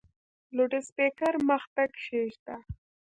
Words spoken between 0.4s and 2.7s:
لوډسپیکران مخ ته کښېږده!